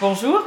[0.00, 0.44] Bonjour,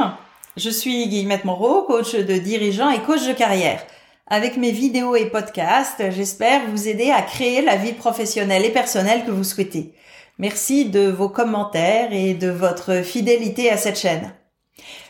[0.55, 3.85] je suis Guillemette Moreau, coach de dirigeants et coach de carrière.
[4.27, 9.25] Avec mes vidéos et podcasts, j'espère vous aider à créer la vie professionnelle et personnelle
[9.25, 9.93] que vous souhaitez.
[10.37, 14.33] Merci de vos commentaires et de votre fidélité à cette chaîne.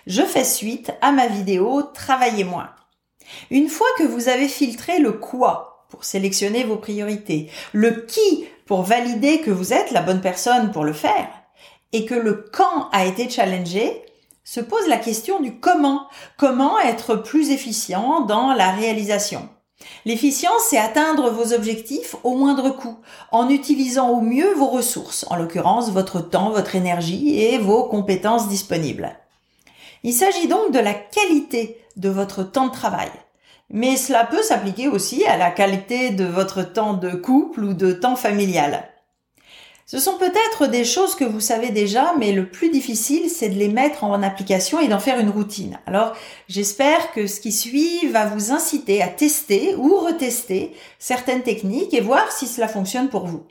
[0.07, 2.71] Je fais suite à ma vidéo Travaillez moins.
[3.51, 8.81] Une fois que vous avez filtré le quoi pour sélectionner vos priorités, le qui pour
[8.81, 11.29] valider que vous êtes la bonne personne pour le faire,
[11.93, 14.01] et que le quand a été challengé,
[14.43, 16.07] se pose la question du comment.
[16.37, 19.49] Comment être plus efficient dans la réalisation?
[20.05, 22.97] L'efficience, c'est atteindre vos objectifs au moindre coût,
[23.31, 28.47] en utilisant au mieux vos ressources, en l'occurrence votre temps, votre énergie et vos compétences
[28.47, 29.15] disponibles.
[30.03, 33.11] Il s'agit donc de la qualité de votre temps de travail.
[33.69, 37.91] Mais cela peut s'appliquer aussi à la qualité de votre temps de couple ou de
[37.91, 38.90] temps familial.
[39.91, 43.59] Ce sont peut-être des choses que vous savez déjà, mais le plus difficile, c'est de
[43.59, 45.81] les mettre en application et d'en faire une routine.
[45.85, 46.13] Alors,
[46.47, 51.99] j'espère que ce qui suit va vous inciter à tester ou retester certaines techniques et
[51.99, 53.45] voir si cela fonctionne pour vous.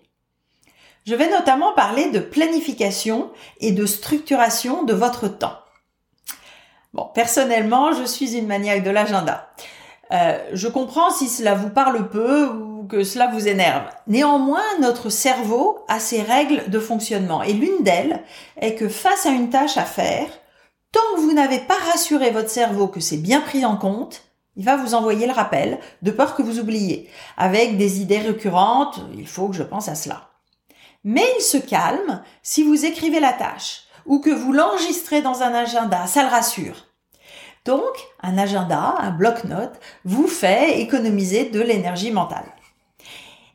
[1.06, 5.58] Je vais notamment parler de planification et de structuration de votre temps.
[6.94, 9.50] Bon, personnellement, je suis une maniaque de l'agenda.
[10.10, 13.84] Euh, je comprends si cela vous parle peu ou que cela vous énerve.
[14.06, 18.22] Néanmoins, notre cerveau a ses règles de fonctionnement et l'une d'elles
[18.60, 20.28] est que face à une tâche à faire,
[20.92, 24.22] tant que vous n'avez pas rassuré votre cerveau que c'est bien pris en compte,
[24.56, 27.08] il va vous envoyer le rappel de peur que vous oubliez.
[27.36, 30.28] Avec des idées récurrentes, il faut que je pense à cela.
[31.04, 35.54] Mais il se calme si vous écrivez la tâche ou que vous l'enregistrez dans un
[35.54, 36.86] agenda, ça le rassure.
[37.64, 37.82] Donc,
[38.22, 42.52] un agenda, un bloc-notes, vous fait économiser de l'énergie mentale.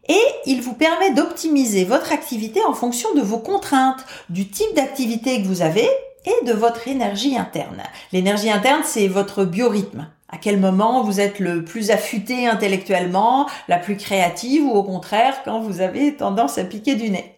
[0.08, 5.42] Et il vous permet d'optimiser votre activité en fonction de vos contraintes, du type d'activité
[5.42, 5.90] que vous avez
[6.26, 7.84] et de votre énergie interne.
[8.12, 10.08] L'énergie interne, c'est votre biorhythme.
[10.30, 15.42] À quel moment vous êtes le plus affûté intellectuellement, la plus créative ou au contraire
[15.44, 17.36] quand vous avez tendance à piquer du nez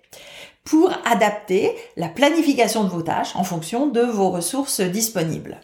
[0.63, 5.61] pour adapter la planification de vos tâches en fonction de vos ressources disponibles.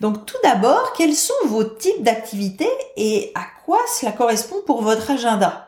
[0.00, 5.10] Donc tout d'abord, quels sont vos types d'activités et à quoi cela correspond pour votre
[5.10, 5.63] agenda?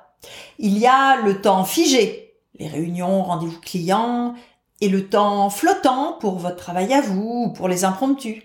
[0.59, 4.35] Il y a le temps figé, les réunions, rendez-vous clients,
[4.81, 8.43] et le temps flottant pour votre travail à vous ou pour les impromptus.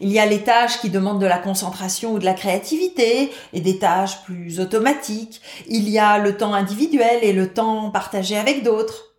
[0.00, 3.60] Il y a les tâches qui demandent de la concentration ou de la créativité et
[3.60, 5.40] des tâches plus automatiques.
[5.68, 9.14] Il y a le temps individuel et le temps partagé avec d'autres.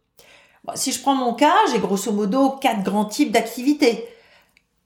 [0.75, 4.07] si je prends mon cas, j'ai grosso modo quatre grands types d'activités.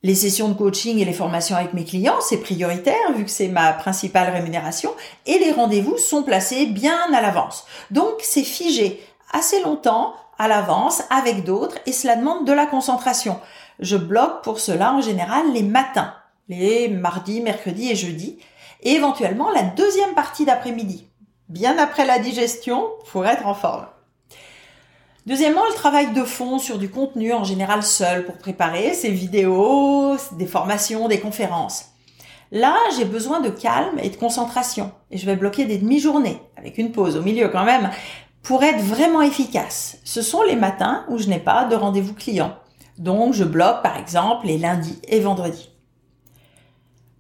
[0.04, 3.48] Les sessions de coaching et les formations avec mes clients, c'est prioritaire vu que c'est
[3.48, 4.92] ma principale rémunération
[5.26, 7.66] et les rendez-vous sont placés bien à l'avance.
[7.90, 13.40] Donc c'est figé assez longtemps à l'avance avec d'autres et cela demande de la concentration.
[13.80, 16.14] Je bloque pour cela en général les matins,
[16.48, 18.38] les mardis, mercredis et jeudis
[18.84, 21.08] et éventuellement la deuxième partie d'après-midi,
[21.50, 23.88] bien après la digestion pour être en forme.
[25.28, 30.16] Deuxièmement, le travail de fond sur du contenu, en général seul, pour préparer ces vidéos,
[30.38, 31.88] des formations, des conférences.
[32.54, 34.90] Là, j'ai besoin de calme et de concentration.
[35.12, 37.90] Et je vais bloquer des demi-journées, avec une pause au milieu quand même,
[38.42, 39.98] pour être vraiment efficace.
[40.06, 42.56] Ce sont les matins où je n'ai pas de rendez-vous client.
[42.98, 45.70] Donc, je bloque par exemple les lundis et vendredis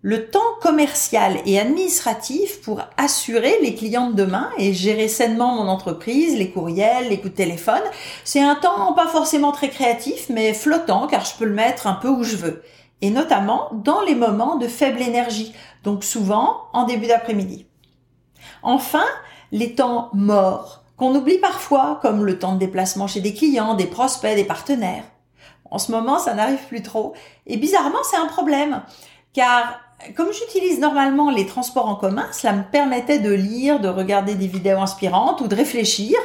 [0.07, 5.68] le temps commercial et administratif pour assurer les clients de demain et gérer sainement mon
[5.68, 7.81] entreprise, les courriels, les coups de téléphone.
[8.23, 11.96] C'est un temps pas forcément très créatif, mais flottant car je peux le mettre un
[11.96, 12.63] peu où je veux.
[13.01, 15.53] Et notamment dans les moments de faible énergie,
[15.84, 17.66] donc souvent en début d'après-midi.
[18.63, 19.06] Enfin,
[19.51, 23.88] les temps morts, qu'on oublie parfois, comme le temps de déplacement chez des clients, des
[23.88, 25.03] prospects, des partenaires.
[25.69, 27.13] En ce moment, ça n'arrive plus trop.
[27.46, 28.84] Et bizarrement, c'est un problème.
[29.34, 29.81] Car
[30.16, 34.47] comme j'utilise normalement les transports en commun, cela me permettait de lire, de regarder des
[34.47, 36.18] vidéos inspirantes ou de réfléchir.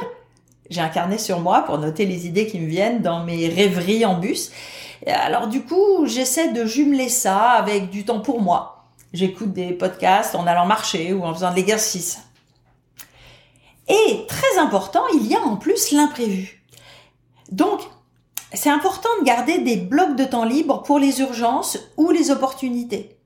[0.69, 4.05] J'ai un carnet sur moi pour noter les idées qui me viennent dans mes rêveries
[4.05, 4.51] en bus.
[5.07, 8.85] Alors du coup, j'essaie de jumeler ça avec du temps pour moi.
[9.11, 12.19] J'écoute des podcasts en allant marcher ou en faisant de l'exercice.
[13.87, 16.63] Et très important, il y a en plus l'imprévu.
[17.51, 17.81] Donc,
[18.53, 23.17] c'est important de garder des blocs de temps libre pour les urgences ou les opportunités.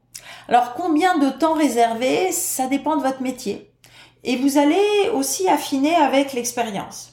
[0.48, 3.72] Alors combien de temps réservé Ça dépend de votre métier.
[4.24, 7.12] Et vous allez aussi affiner avec l'expérience.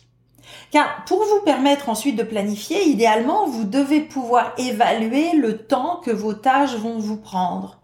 [0.71, 6.11] Car pour vous permettre ensuite de planifier, idéalement, vous devez pouvoir évaluer le temps que
[6.11, 7.81] vos tâches vont vous prendre.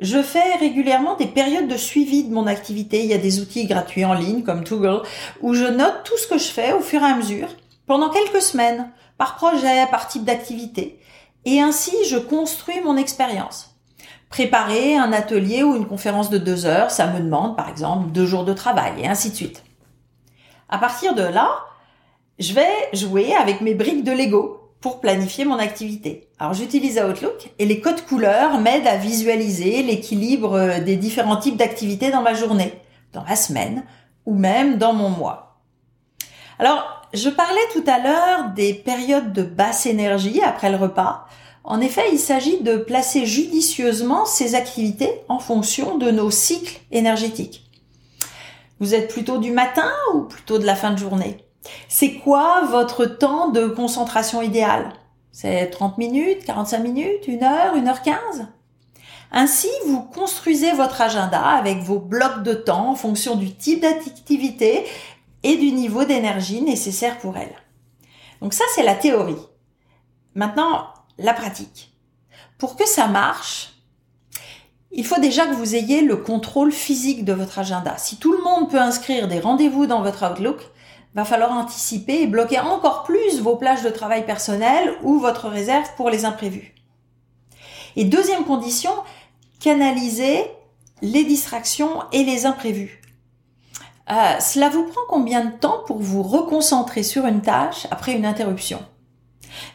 [0.00, 3.00] Je fais régulièrement des périodes de suivi de mon activité.
[3.00, 5.02] Il y a des outils gratuits en ligne comme Toggle
[5.40, 7.48] où je note tout ce que je fais au fur et à mesure
[7.86, 11.00] pendant quelques semaines, par projet, par type d'activité.
[11.44, 13.67] et ainsi je construis mon expérience.
[14.30, 18.26] Préparer un atelier ou une conférence de deux heures, ça me demande par exemple deux
[18.26, 19.64] jours de travail et ainsi de suite.
[20.68, 21.48] À partir de là,
[22.38, 26.28] je vais jouer avec mes briques de Lego pour planifier mon activité.
[26.38, 32.10] Alors j'utilise Outlook et les codes couleurs m'aident à visualiser l'équilibre des différents types d'activités
[32.10, 32.74] dans ma journée,
[33.12, 33.82] dans la semaine
[34.26, 35.58] ou même dans mon mois.
[36.58, 41.26] Alors, je parlais tout à l'heure des périodes de basse énergie après le repas.
[41.64, 47.64] En effet, il s'agit de placer judicieusement ces activités en fonction de nos cycles énergétiques.
[48.80, 51.38] Vous êtes plutôt du matin ou plutôt de la fin de journée?
[51.88, 54.92] C'est quoi votre temps de concentration idéal?
[55.32, 58.48] C'est 30 minutes, 45 minutes, 1 heure, 1 heure 15
[59.30, 64.84] Ainsi, vous construisez votre agenda avec vos blocs de temps en fonction du type d'activité
[65.42, 67.54] et du niveau d'énergie nécessaire pour elle.
[68.40, 69.36] Donc ça, c'est la théorie.
[70.34, 70.88] Maintenant,
[71.18, 71.92] la pratique.
[72.58, 73.74] Pour que ça marche,
[74.90, 77.96] il faut déjà que vous ayez le contrôle physique de votre agenda.
[77.98, 80.62] Si tout le monde peut inscrire des rendez-vous dans votre Outlook,
[81.14, 85.88] va falloir anticiper et bloquer encore plus vos plages de travail personnel ou votre réserve
[85.96, 86.74] pour les imprévus.
[87.96, 88.92] Et deuxième condition,
[89.60, 90.44] canaliser
[91.02, 93.02] les distractions et les imprévus.
[94.10, 98.24] Euh, cela vous prend combien de temps pour vous reconcentrer sur une tâche après une
[98.24, 98.80] interruption?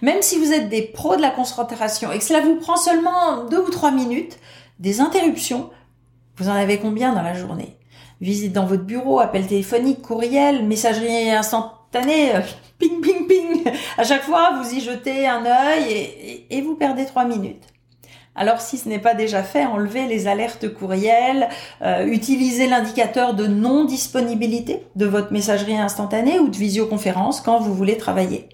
[0.03, 3.45] Même si vous êtes des pros de la concentration et que cela vous prend seulement
[3.49, 4.37] deux ou trois minutes,
[4.79, 5.69] des interruptions,
[6.35, 7.77] vous en avez combien dans la journée?
[8.19, 12.41] Visite dans votre bureau, appel téléphonique, courriel, messagerie instantanée, euh,
[12.79, 13.63] ping, ping, ping.
[13.97, 17.63] À chaque fois, vous y jetez un œil et, vous perdez trois minutes.
[18.35, 21.47] Alors si ce n'est pas déjà fait, enlevez les alertes courriel,
[21.81, 27.95] euh, utilisez l'indicateur de non-disponibilité de votre messagerie instantanée ou de visioconférence quand vous voulez
[27.95, 28.49] travailler.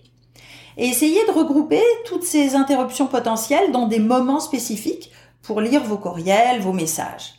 [0.79, 5.11] Et essayez de regrouper toutes ces interruptions potentielles dans des moments spécifiques
[5.41, 7.33] pour lire vos courriels, vos messages.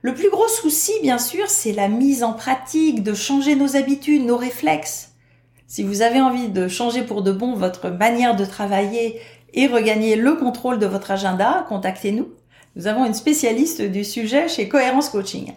[0.00, 4.26] Le plus gros souci, bien sûr, c'est la mise en pratique, de changer nos habitudes,
[4.26, 5.12] nos réflexes.
[5.68, 9.20] Si vous avez envie de changer pour de bon votre manière de travailler
[9.54, 12.28] et regagner le contrôle de votre agenda, contactez-nous.
[12.74, 15.52] Nous avons une spécialiste du sujet chez Cohérence Coaching.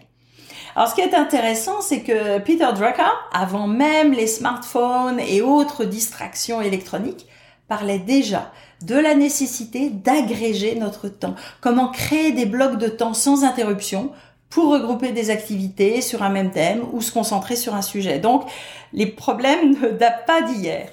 [0.76, 5.86] Alors, ce qui est intéressant, c'est que Peter Drucker, avant même les smartphones et autres
[5.86, 7.26] distractions électroniques,
[7.66, 8.52] parlait déjà
[8.82, 11.34] de la nécessité d'agréger notre temps.
[11.62, 14.12] Comment créer des blocs de temps sans interruption
[14.50, 18.18] pour regrouper des activités sur un même thème ou se concentrer sur un sujet.
[18.18, 18.44] Donc,
[18.92, 20.90] les problèmes ne datent pas d'hier.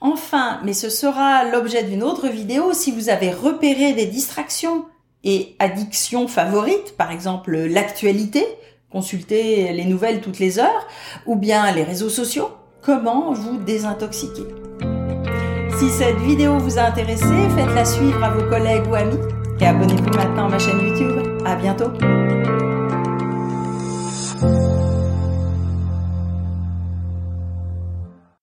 [0.00, 4.86] Enfin, mais ce sera l'objet d'une autre vidéo, si vous avez repéré des distractions
[5.24, 8.44] et addictions favorites, par exemple l'actualité,
[8.90, 10.86] consulter les nouvelles toutes les heures,
[11.26, 12.48] ou bien les réseaux sociaux,
[12.82, 14.44] comment vous désintoxiquer?
[15.78, 17.24] Si cette vidéo vous a intéressé,
[17.56, 19.18] faites-la suivre à vos collègues ou amis
[19.60, 21.42] et abonnez-vous maintenant à ma chaîne YouTube.
[21.44, 21.92] À bientôt!